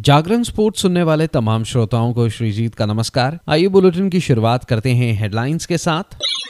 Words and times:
जागरण 0.00 0.42
sports 0.42 0.82
सुनने 0.82 1.02
वाले 1.02 1.26
तमाम 1.26 1.64
श्रोताओं 1.64 2.12
को 2.12 2.28
श्रीजीत 2.28 2.74
का 2.74 2.86
नमस्कार। 2.86 3.38
आइए 3.48 3.68
बुलेटिन 3.68 4.08
की 4.10 4.20
शुरुआत 4.20 4.64
करते 4.64 4.90
हैं 4.90 5.12
हेडलाइंस 5.20 5.66
के 5.66 5.78
साथ। 5.78 6.02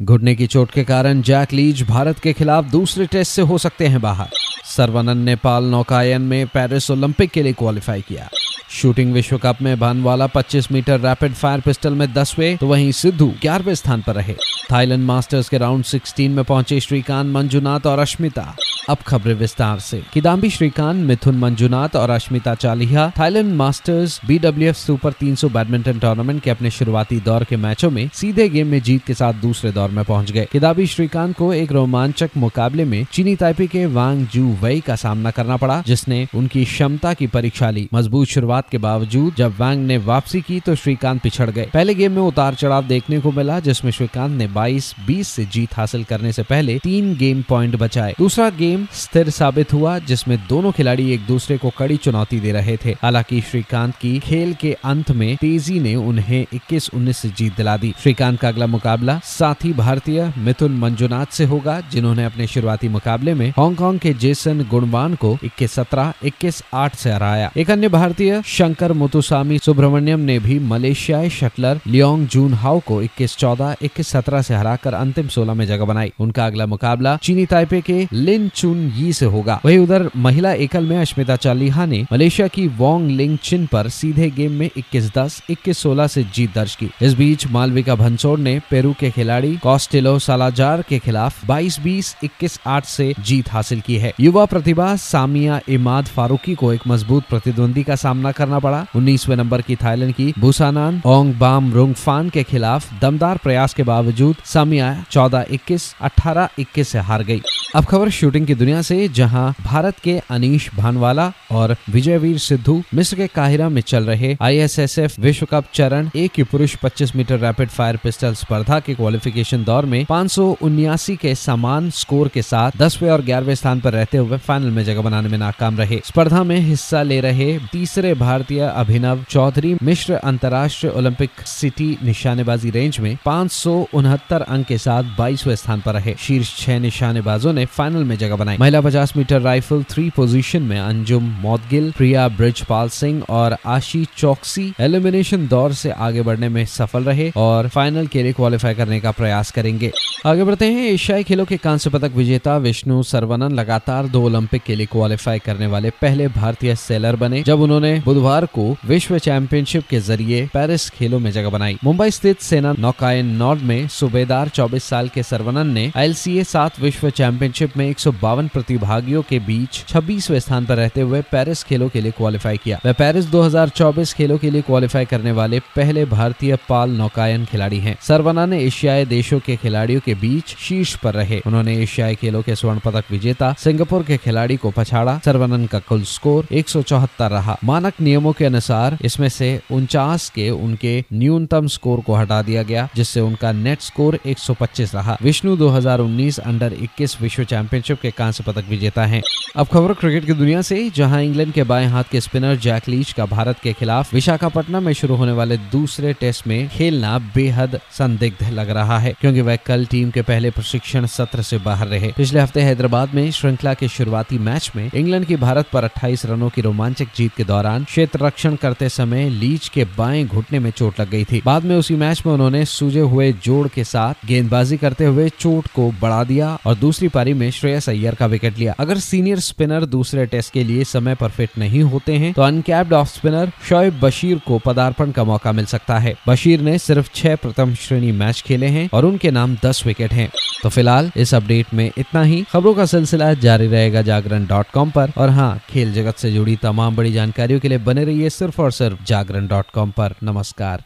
घुटने 0.02 0.34
की 0.34 0.46
चोट 0.46 0.70
के 0.70 0.84
कारण 0.84 1.22
जैक 1.22 1.52
लीज 1.52 1.82
भारत 1.82 2.18
के 2.18 2.32
खिलाफ 2.32 2.64
दूसरे 2.64 3.06
टेस्ट 3.06 3.32
से 3.32 3.42
हो 3.42 3.58
सकते 3.58 3.86
हैं 3.86 4.00
बाहर। 4.00 4.28
सर्वानंद 4.76 5.24
नेपाल 5.24 5.64
नौकायन 5.64 6.22
में 6.22 6.46
पेरिस 6.46 6.90
ओलंपिक 6.90 7.30
के 7.30 7.42
लिए 7.42 7.52
क्वालिफाई 7.52 8.00
किया। 8.00 8.30
शूटिंग 8.70 9.12
विश्व 9.12 9.36
कप 9.38 9.58
में 9.62 9.78
Bhanwala 9.80 10.26
25 10.26 10.70
metre 10.72 11.00
rapid 11.00 11.32
fire 11.32 11.60
pistol 11.60 11.94
में 11.94 12.12
दसवें 12.12 12.56
तो 12.56 12.66
वहीं 12.66 12.92
सिद्धू 12.92 13.26
ग्यारहवें 13.40 13.74
स्थान 13.74 14.02
पर 14.02 14.14
रहे। 14.14 14.34
थाईलैंड 14.72 15.04
मास्टर्स 15.04 15.48
के 15.48 15.58
राउंड 15.58 15.84
16 15.84 16.28
में 16.28 16.44
पहुँचे 16.44 16.80
श्रीकांत, 16.80 17.32
मंजुनाथ 17.34 17.86
और 17.86 17.98
अश्मिता 17.98 18.54
अब 18.88 18.98
खबरें 19.06 19.34
विस्तार 19.34 19.78
से। 19.78 20.02
किदाम्बी 20.12 20.48
श्रीकांत, 20.50 21.04
मिथुन 21.06 21.36
मंजुनाथ 21.38 21.96
और 21.96 22.10
Ashmita 22.10 22.54
Chaliha 22.54 23.08
Thailand 23.18 23.54
Masters 23.54 24.20
BWF 24.26 24.76
super 24.76 25.12
300 25.12 25.48
badminton 25.48 25.98
tournament 25.98 26.42
के 26.42 26.50
अपने 26.50 26.70
शुरुआती 26.70 27.20
दौर 27.20 27.44
के 27.44 27.56
मैचों 27.56 27.90
में 27.90 28.08
सीधे 28.14 28.48
गेम 28.48 28.66
में 28.66 28.80
जीत 28.82 29.04
के 29.06 29.14
साथ 29.14 29.32
दूसरे 29.32 29.72
दौर 29.72 29.90
में 29.90 30.04
पहुँच 30.04 30.30
गए। 30.30 30.46
किदाम्बी 30.52 30.86
श्रीकांत 30.86 31.36
को 31.36 31.52
एक 31.52 31.72
रोमांचक 31.72 32.30
मुकाबले 32.36 32.84
में 32.84 33.04
चीनी 33.12 33.36
ताइपे 33.36 33.66
के 33.66 33.84
वांग 33.86 34.26
जू 34.26 34.46
वई 34.62 34.80
का 34.80 34.96
सामना 34.96 35.30
करना 35.30 35.56
पड़ा, 35.56 35.82
जिसने 35.86 36.26
उनकी 36.34 36.64
क्षमता 36.64 37.14
की 37.14 37.26
परीक्षा 37.26 37.70
ली। 37.70 37.88
मज़बूत 37.94 38.28
शुरुआत 38.28 38.59
के 38.68 38.78
बावजूद 38.78 39.34
जब 39.34 39.60
वैंग 39.60 39.86
ने 39.86 39.96
वापसी 39.96 40.40
की 40.40 40.60
तो 40.60 40.74
श्रीकांत 40.74 41.22
पिछड़ 41.22 41.50
गए। 41.50 41.70
पहले 41.74 41.94
गेम 41.94 42.12
में 42.12 42.22
उतार 42.22 42.54
चढ़ाव 42.54 42.84
देखने 42.84 43.20
को 43.20 43.32
मिला, 43.32 43.60
जिसमें 43.60 43.92
श्रीकांत 43.92 44.38
ने 44.38 44.46
22-20 44.46 45.28
से 45.28 45.44
जीत 45.44 45.76
हासिल 45.76 46.04
करने 46.04 46.32
से 46.32 46.42
पहले 46.42 46.78
तीन 46.78 47.16
गेम 47.16 47.42
पॉइंट 47.42 47.76
बचाए। 47.76 48.14
दूसरा 48.18 48.50
गेम 48.50 48.86
स्थिर 48.92 49.30
साबित 49.30 49.72
हुआ, 49.72 49.98
जिसमें 49.98 50.38
दोनों 50.48 50.72
खिलाड़ी 50.72 51.12
एक 51.12 51.26
दूसरे 51.26 51.58
को 51.58 51.70
कड़ी 51.78 51.96
चुनौती 51.96 52.40
दे 52.40 52.52
रहे 52.52 52.76
थे। 52.76 52.96
हालाँकि 53.02 53.40
श्रीकांत 53.40 53.96
की 53.96 54.18
खेल 54.18 54.54
के 54.54 54.76
अंत 54.84 55.10
में 55.10 55.36
तेज़ी 55.36 55.80
ने 55.80 55.94
उन्हें 55.94 56.46
21-19 56.52 57.18
से 57.18 57.28
जीत 57.28 57.56
दिला 57.56 57.76
दी। 57.76 57.94
श्रीकांत 58.02 58.40
का 58.40 58.48
अगला 58.48 58.66
मुकाबला 58.66 59.20
साथी 59.24 59.72
भारतीय 59.72 60.32
मिथुन 60.38 60.72
मंजुनाथ 60.72 61.26
से 61.26 61.44
होगा, 61.44 61.80
जिन्होंने 61.80 62.24
अपने 62.24 62.46
शुरुआती 62.46 62.88
मुकाबले 62.88 63.34
में 63.34 63.50
हांगकांग 63.50 63.98
के 63.98 64.14
जेसन 64.14 64.64
गुणवान 64.70 65.14
को 65.14 65.38
इक्कीस 65.44 65.72
सत्रह, 65.72 66.12
इक्कीस 66.24 66.62
आठ 66.74 66.94
से 66.94 67.12
हराया। 67.12 67.50
एक 67.56 67.70
अन्य 67.70 67.88
भारतीय 67.88 68.42
शंकर 68.50 68.92
मुतुसामी 68.92 69.58
सुब्रमण्यम 69.58 70.20
ने 70.20 70.38
भी 70.38 70.58
मलेशियाई 70.58 71.28
शक्लर 71.30 71.80
लियोंग 71.86 72.26
जून 72.26 72.54
हाउ 72.54 72.80
को 72.80 73.00
इक्कीस 73.02 73.36
चौदह 73.36 73.76
इक्कीस 73.82 74.08
सत्रह 74.08 74.42
से 74.42 74.54
हराकर 74.54 74.94
अंतिम 74.94 75.28
सोलह 75.28 75.54
में 75.54 75.66
जगह 75.66 75.84
बनाई। 75.84 76.12
उनका 76.20 76.46
अगला 76.46 76.66
मुकाबला 76.66 77.16
चीनी 77.16 77.44
ताइपे 77.46 77.80
के 77.80 78.08
लिन 78.12 78.48
चुन 78.48 78.92
यी 78.96 79.12
से 79.12 79.26
होगा। 79.26 79.60
वही 79.64 79.78
उधर 79.78 80.08
महिला 80.16 80.52
एकल 80.52 80.84
में 80.84 80.96
अश्मिता 80.98 81.36
चालीहा 81.36 81.86
ने 81.86 82.04
मलेशिया 82.12 82.48
की 82.48 82.66
वोंग 82.68 83.10
लिंग 83.10 83.36
चिन 83.38 83.66
पर 83.66 83.88
सीधे 83.88 84.30
गेम 84.30 84.52
में 84.52 84.70
21-10, 84.76 85.42
21-16 85.50 86.06
से 86.06 86.24
जीत 86.34 86.54
दर्ज 86.54 86.74
की। 86.74 86.90
इस 87.02 87.14
बीच 87.14 87.46
मालविका 87.46 87.94
भंसोड़ 87.94 88.38
ने 88.38 88.60
पेरू 88.70 88.94
के 89.00 89.10
खिलाड़ी 89.10 89.56
कॉस्टेलो 89.56 90.18
सालाजार 90.18 90.82
के 90.82 90.98
खिलाफ 90.98 91.46
22-20, 91.46 92.16
21-8 92.22 92.84
से 92.84 93.12
जीत 93.20 93.52
हासिल 93.52 93.80
की 93.80 93.96
है। 93.96 94.12
युवा 94.20 94.44
प्रतिभा 94.44 94.96
सामिया 94.96 95.60
इमाद 95.68 96.06
फारूकी 96.06 96.54
को 96.54 96.72
एक 96.72 96.88
मज़बूत 96.88 97.24
प्रतिद्वंदी 97.30 97.82
का 97.82 97.96
सामना 97.96 98.32
करना 98.40 98.58
पड़ा। 98.58 98.84
उन्नीसवे 98.96 99.36
नंबर 99.36 99.62
की 99.62 99.76
थाईलैंड 99.76 100.14
की 100.14 100.32
बुसानान 100.38 101.00
ओंग 101.06 101.34
बाम 101.34 101.72
रुंगफान 101.72 102.28
के 102.28 102.42
खिलाफ 102.42 103.00
दमदार 103.00 103.38
प्रयास 103.42 103.74
के 103.74 103.82
बावजूद 103.82 104.36
सामिया 104.44 104.92
चौदह 105.10 105.46
इक्कीस, 105.50 105.94
अठारह 106.00 106.48
इक्कीस 106.58 106.96
ऐसी 106.96 106.98
हार 106.98 107.22
गई। 107.22 107.42
अब 107.74 107.84
खबर 107.84 108.08
शूटिंग 108.10 108.46
की 108.46 108.54
दुनिया 108.54 108.80
से, 108.82 109.08
जहाँ 109.08 109.54
भारत 109.64 109.98
के 109.98 110.16
अनीश 110.30 110.68
भानवाला 110.74 111.32
और 111.50 111.74
विजयवीर 111.90 112.38
सिद्धू, 112.38 112.82
मिस्र 112.94 113.16
के 113.16 113.26
काहिरा 113.26 113.68
में 113.68 113.80
चल 113.82 114.04
रहे 114.04 114.34
आईएसएसएफ 114.42 115.18
विश्व 115.20 115.46
कप 115.46 115.64
चरण, 115.74 116.08
एक 116.16 116.32
की 116.32 116.42
पुरुष 116.42 116.74
25 116.76 117.14
मीटर 117.16 117.38
रैपिड 117.38 117.68
फायर 117.68 117.96
पिस्टल 117.96 118.34
स्पर्धा 118.34 118.78
के 118.80 118.94
क्वालिफिकेशन 118.94 119.64
दौर 119.64 119.84
में 119.84 120.04
पाँच 120.04 121.06
के 121.22 121.34
समान 121.34 121.90
स्कोर 121.90 122.28
के 122.28 122.42
साथ 122.42 122.72
दसवें 122.76 123.10
और 123.10 123.22
ग्यारहवें 123.22 123.54
स्थान 123.54 123.80
पर 123.80 123.92
रहते 123.92 124.18
हुए 124.18 124.38
फाइनल 124.38 124.70
में 124.70 124.82
जगह 124.84 125.02
बनाने 125.02 125.28
में 125.28 125.38
नाकाम 125.38 125.78
रहे। 125.78 126.00
स्पर्धा 126.04 126.42
में 126.44 126.58
हिस्सा 126.58 127.02
ले 127.02 127.20
रहे 127.20 127.58
तीसरे 127.72 128.14
भारतीय 128.14 128.60
अभिनव 128.60 129.24
चौधरी 129.30 129.76
मिश्र 129.82 130.14
अंतर्राष्ट्रीय 130.14 130.92
ओलंपिक 130.92 131.40
सिटी 131.46 131.96
निशानेबाजी 132.02 132.70
रेंज 132.70 132.98
में 132.98 133.16
पाँच 133.24 133.52
सौ 133.52 133.86
उनहत्तर 133.94 134.42
अंक 134.42 134.66
के 134.66 134.78
साथ 134.78 135.16
बाईसवें 135.18 135.56
स्थान 135.56 135.80
पर 135.80 135.94
रहे। 135.94 136.14
शीर्ष 136.18 136.56
छह 136.58 136.78
निशानेबाजों 136.78 137.52
ने 137.52 137.59
फाइनल 137.66 138.04
में 138.04 138.16
जगह 138.18 138.36
बनाई। 138.36 138.56
महिला 138.60 138.80
पचास 138.80 139.12
मीटर 139.16 139.40
राइफल 139.40 139.82
थ्री 139.82 140.08
पोजीशन 140.10 140.62
में 140.62 140.78
अंजुम 140.78 141.24
मोदगिल 141.40 141.90
प्रिया 141.96 142.26
ब्रिजपाल 142.28 142.88
सिंह 142.88 143.22
और 143.30 143.56
आशी 143.66 144.04
चौकसी 144.16 144.72
एलिमिनेशन 144.80 145.46
दौर 145.48 145.72
से 145.72 145.90
आगे 145.90 146.22
बढ़ने 146.22 146.48
में 146.48 146.64
सफल 146.66 147.04
रहे 147.04 147.30
और 147.36 147.68
फाइनल 147.68 148.06
के 148.06 148.22
लिए 148.22 148.32
क्वालिफाई 148.32 148.74
करने 148.74 149.00
का 149.00 149.10
प्रयास 149.10 149.50
करेंगे। 149.50 149.92
आगे 150.26 150.44
बढ़ते 150.44 150.66
हैं, 150.66 150.86
एशियाई 150.86 151.22
खेलों 151.22 151.44
के 151.44 151.56
कांस्य 151.56 151.90
पदक 151.90 152.12
विजेता 152.16 152.56
विष्णु 152.56 153.02
सरवनन 153.02 153.52
लगातार 153.52 154.06
दो 154.06 154.22
ओलंपिक 154.22 154.62
के 154.62 154.74
लिए 154.74 154.86
क्वालिफाई 154.86 155.38
करने 155.38 155.66
वाले 155.66 155.90
पहले 155.90 156.28
भारतीय 156.28 156.74
सेलर 156.76 157.16
बने, 157.16 157.42
जब 157.42 157.60
उन्होंने 157.60 158.02
बुधवार 158.04 158.46
को 158.46 158.76
विश्व 158.86 159.18
चैंपियनशिप 159.18 159.86
के 159.90 160.00
ज़रिए 160.00 160.46
पेरिस 160.46 160.88
खेलों 160.90 161.18
में 161.18 161.30
जगह 161.30 161.50
बनाई। 161.50 161.78
मुंबई 161.84 162.10
स्थित 162.10 162.40
सेना 162.40 162.74
नौकायन 162.78 163.26
नॉर्ड 163.36 163.62
में 163.62 163.88
सूबेदार 163.88 164.48
24 164.48 164.84
साल 164.84 165.08
के 165.08 165.22
सरवनन 165.22 165.66
ने 165.66 165.90
एल 165.96 166.14
सात 166.28 166.80
विश्व 166.80 167.10
चैंपियनशिप 167.50 167.76
में 167.76 167.88
एक 167.88 167.98
सौ 167.98 168.12
बावन 168.12 168.48
प्रतिभागियों 168.48 169.22
के 169.22 169.38
बीच 169.38 169.84
छब्बीसवें 169.88 170.38
स्थान 170.40 170.66
पर 170.66 170.76
रहते 170.76 171.00
हुए 171.00 171.20
पेरिस 171.22 171.62
खेलों 171.64 171.88
के 171.88 172.00
लिए 172.00 172.12
क्वालिफाई 172.12 172.56
किया। 172.56 172.78
वह 172.86 172.92
पेरिस 172.92 173.24
2024 173.24 174.12
खेलों 174.14 174.38
के 174.38 174.50
लिए 174.50 174.62
क्वालिफाई 174.62 175.04
करने 175.04 175.32
वाले 175.32 175.60
पहले 175.76 176.04
भारतीय 176.04 176.56
पाल 176.68 176.90
नौकायन 176.90 177.44
खिलाड़ी 177.44 177.78
हैं। 177.78 177.96
सरवना 178.02 178.46
ने 178.46 178.60
एशियाई 178.64 179.04
देशों 179.04 179.38
के 179.40 179.56
खिलाड़ियों 179.56 180.00
के 180.00 180.14
बीच 180.14 180.56
शीर्ष 180.58 180.94
पर 180.96 181.14
रहे। 181.14 181.40
उन्होंने 181.46 181.76
एशियाई 181.76 182.14
खेलों 182.14 182.42
के 182.42 182.54
स्वर्ण 182.54 182.78
पदक 182.78 183.04
विजेता, 183.10 183.52
सिंगापुर 183.58 184.02
के 184.02 184.16
खिलाड़ी 184.16 184.56
को 184.56 184.70
पछाड़ा। 184.70 185.18
सरवनन 185.24 185.66
का 185.66 185.78
कुल 185.78 186.02
स्कोर 186.02 186.46
एक 186.52 186.68
सौ 186.68 186.82
चौहत्तर 186.82 187.30
रहा। 187.30 187.58
मानक 187.64 188.00
नियमों 188.00 188.32
के 188.32 188.44
अनुसार 188.44 188.98
इसमें 189.04 189.28
से 189.28 189.50
उनचास 189.70 190.28
के 190.30 190.50
उनके 190.50 191.04
न्यूनतम 191.12 191.66
स्कोर 191.66 192.00
को 192.00 192.14
हटा 192.14 192.42
दिया 192.42 192.62
गया, 192.62 192.88
जिससे 192.96 193.20
उनका 193.20 193.52
नेट 193.52 193.80
स्कोर 193.80 194.18
125 194.26 194.94
रहा। 194.94 195.18
विष्णु 195.22 195.56
2019 195.56 196.38
अंडर 196.38 196.72
21 196.72 197.16
विश्व 197.20 197.39
चैंपियनशिप 197.44 198.00
के 198.00 198.10
कांस्य 198.10 198.44
पदक 198.46 198.68
विजेता 198.68 199.04
हैं। 199.04 199.22
अब 199.56 199.66
खबर 199.66 199.92
क्रिकेट 199.94 200.24
की 200.26 200.32
दुनिया 200.32 200.62
से, 200.62 200.90
जहाँ 200.90 201.22
इंग्लैंड 201.22 201.52
के 201.52 201.62
बाएँ 201.62 201.86
हाथ 201.86 202.04
के 202.10 202.20
स्पिनर 202.20 202.56
जैक 202.56 202.88
लीच 202.88 203.12
का 203.12 203.26
भारत 203.26 203.58
के 203.62 203.72
खिलाफ 203.72 204.14
विशाखापट्टनम 204.14 204.82
में 204.82 204.92
शुरू 204.92 205.14
होने 205.14 205.32
वाले 205.32 205.56
दूसरे 205.72 206.12
टेस्ट 206.12 206.46
में 206.46 206.68
खेलना 206.68 207.18
बेहद 207.34 207.78
संदिग्ध 207.98 208.48
लग 208.50 208.70
रहा 208.70 208.98
है, 208.98 209.14
क्योंकि 209.20 209.40
वह 209.40 209.56
कल 209.56 209.86
टीम 209.86 210.10
के 210.10 210.22
पहले 210.22 210.50
प्रशिक्षण 210.50 211.06
सत्र 211.06 211.42
से 211.42 211.58
बाहर 211.58 211.86
रहे। 211.86 212.12
पिछले 212.16 212.40
हफ़्ते 212.40 212.60
हैदराबाद 212.60 213.14
में 213.14 213.30
श्रृंखला 213.30 213.74
के 213.74 213.88
शुरुआती 213.88 214.38
मैच 214.38 214.70
में 214.76 214.90
इंग्लैंड 214.94 215.24
की 215.24 215.36
भारत 215.36 215.68
पर 215.72 215.84
28 215.84 216.24
रनों 216.26 216.48
की 216.50 216.60
रोमांचक 216.60 217.08
जीत 217.16 217.34
के 217.36 217.44
दौरान 217.44 217.84
क्षेत्र 217.84 218.24
रक्षण 218.26 218.56
करते 218.56 218.88
समय 218.88 219.28
लीच 219.30 219.68
के 219.68 219.84
बाएँ 219.98 220.24
घुटने 220.24 220.58
में 220.58 220.70
चोट 220.70 221.00
लग 221.00 221.10
गई 221.10 221.24
थी। 221.24 221.42
बाद 221.44 221.64
में 221.64 221.76
उसी 221.76 221.94
मैच 221.96 222.22
में 222.26 222.32
उन्होंने 222.32 222.64
सूझे 222.64 223.00
हुए 223.00 223.32
जोड़ 223.44 223.66
के 223.68 223.84
साथ 223.84 224.26
गेंदबाजी 224.26 224.76
करते 224.76 225.04
हुए 225.04 225.28
चोट 225.28 225.66
को 225.66 225.90
बढ़ा 226.00 226.22
दिया 226.24 226.48
और 226.66 226.74
दूसरी 226.74 227.08
पारी 227.30 227.38
में 227.38 227.50
श्रेयस 227.50 227.88
अय्यर 227.88 228.14
का 228.14 228.26
विकेट 228.26 228.58
लिया। 228.58 228.74
अगर 228.80 228.98
सीनियर 229.00 229.38
स्पिनर 229.40 229.84
दूसरे 229.86 230.24
टेस्ट 230.26 230.52
के 230.52 230.64
लिए 230.64 230.84
समय 230.84 231.14
पर 231.14 231.28
फिट 231.30 231.50
नहीं 231.58 231.82
होते 231.84 232.12
हैं 232.14 232.32
तो 232.32 232.42
uncapped 232.42 232.92
off 232.92 233.08
spinner 233.08 233.52
Shoaib 233.68 233.98
Bashir 234.00 234.38
को 234.46 234.58
पदार्पण 234.58 235.10
का 235.10 235.24
मौका 235.24 235.52
मिल 235.52 235.64
सकता 235.66 235.98
है। 235.98 236.14
बशीर 236.28 236.60
ने 236.60 236.78
सिर्फ़ 236.78 237.10
छह 237.14 237.36
प्रथम 237.36 237.74
श्रेणी 237.74 238.12
मैच 238.12 238.42
खेले 238.46 238.66
हैं 238.66 238.88
और 238.94 239.04
उनके 239.04 239.30
नाम 239.30 239.56
दस 239.64 239.82
विकेट 239.86 240.12
हैं। 240.12 240.30
तो 240.62 240.68
फ़िलहाल 240.68 241.10
इस 241.16 241.34
अपडेट 241.34 241.74
में 241.74 241.90
इतना 241.98 242.22
ही। 242.22 242.44
खबरों 242.52 242.74
का 242.74 242.86
सिलसिला 242.86 243.32
जारी 243.36 243.66
रहेगा 243.66 244.02
जागरण 244.02 244.46
डॉट 244.46 244.70
कॉम 244.74 244.90
पर। 244.90 245.12
और 245.18 245.30
हाँ 245.30 245.52
खेल 245.70 245.92
जगत 245.92 246.16
से 246.16 246.32
जुड़ी 246.32 246.56
तमाम 246.56 246.96
बड़ी 246.96 247.12
जानकारियों 247.12 247.60
के 247.60 247.68
लिए 247.68 247.78
बने 247.80 248.04
रहिए 248.04 248.30
सिर्फ़ 248.30 248.62
और 248.62 248.72
सिर्फ़ 248.72 249.04
जागरण 249.04 249.46
डॉट 249.46 249.70
कॉम 249.74 249.92
नमस्कार। 250.22 250.84